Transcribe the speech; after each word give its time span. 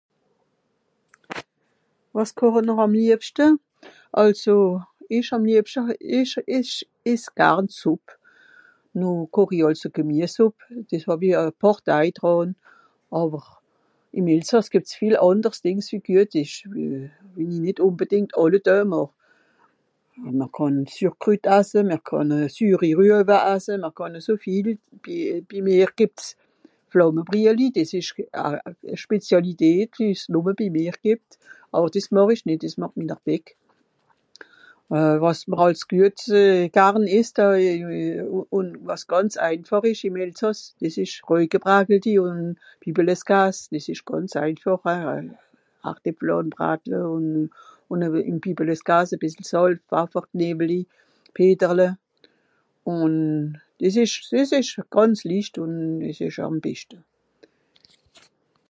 Wàs 2.15 2.31
koche-n-r 2.39 2.79
àm 2.85 2.93
liebschte? 2.99 3.45
àlso 4.21 4.55
ìch 5.17 5.31
àm 5.35 5.43
liebschte 5.49 5.81
ìch 6.19 6.35
ìch 6.59 6.73
ess 7.11 7.23
garn 7.39 7.65
Sùpp. 7.79 8.05
Noh 8.99 9.19
koch 9.35 9.53
i 9.57 9.59
àlso 9.67 9.87
Gemiessùpp. 9.95 10.55
Dìs 10.89 11.03
hàw-i 11.07 11.29
e 11.41 11.43
pààr 11.61 11.79
Daj 11.87 12.07
dràn. 12.17 12.49
Àwer 13.19 13.43
ìm 14.17 14.25
Elsàss 14.35 14.67
gìbbt's 14.71 14.95
viel 14.99 15.15
ànders 15.29 15.59
Dìngs 15.65 15.87
wie 15.91 16.01
güet 16.07 16.33
ìsch, 16.43 16.57
wie-n-i 16.73 17.43
nìt 17.65 17.77
ùnbedìngt 17.87 18.31
àlle 18.41 18.59
Doe 18.65 18.83
màch. 18.91 19.11
Mr 20.37 20.47
kànn 20.55 20.75
Sürkrütt 20.95 21.45
asse, 21.57 21.79
mr 21.89 22.01
kànn 22.07 22.29
Sürrirüewe 22.55 23.33
asse, 23.53 23.73
mr 23.83 23.91
kànn 23.97 24.17
eso 24.19 24.33
viel. 24.43 24.67
Bi... 25.03 25.15
bi 25.49 25.57
mìr 25.65 25.89
gìbbt's 25.99 26.25
Flàmmebrialli 26.91 27.67
dìs 27.75 27.91
ìsch 27.99 28.13
e 28.93 28.95
Speziàlität 29.05 29.91
wie 29.99 30.11
es 30.15 30.21
nùmme 30.33 30.51
bi 30.59 30.65
mìr 30.75 30.95
gìbbt. 31.03 31.31
Àwer 31.75 31.89
dìs 31.95 32.07
màch 32.15 32.31
ich 32.35 32.43
nìt 32.47 32.59
dìs 32.63 32.75
màcht 32.81 32.95
minner 32.99 33.21
Beck. 33.25 33.45
Euh... 34.97 35.17
wàs 35.23 35.39
mr 35.49 35.59
àls 35.65 35.81
güet... 35.89 36.19
garn 36.77 37.03
esst 37.19 37.35
euh... 37.45 38.43
ùn 38.57 38.67
wàs 38.87 39.03
gànz 39.11 39.33
einfàch 39.49 39.87
ìsch 39.91 40.05
ìm 40.07 40.15
Elsàss 40.25 40.59
dìs 40.81 40.95
ìsch 41.03 41.15
Rueibebrattelti 41.27 42.13
ùn 42.25 42.37
Bibbeleskas, 42.81 43.55
dìs 43.73 43.85
ìsch 43.93 44.05
gànz 44.09 44.31
einfàch 44.43 44.83
hein, 44.87 45.27
Hartépfel 45.85 46.29
bratle 46.55 46.99
ùn 47.91 48.03
ìm 48.27 48.37
Bibbeleskas 48.43 49.07
e 49.13 49.17
bìssel 49.21 49.45
Sàlz, 49.51 49.77
Pfaffer, 49.89 50.25
Knewli, 50.31 50.79
Peterle. 51.35 51.89
Ùn 52.97 53.13
dìs 53.79 53.95
ìsch... 54.03 54.17
dìs 54.33 54.51
ìsch 54.59 54.73
gànz 54.95 55.17
licht 55.29 55.55
ùn 55.63 55.73
dìs 56.05 56.19
ìsch 56.27 56.39
àm 56.47 56.55
beschte. 56.65 56.97